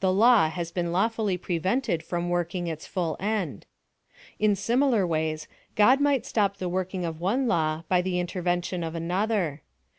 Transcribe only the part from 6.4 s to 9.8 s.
the working of one law by the intervention of another.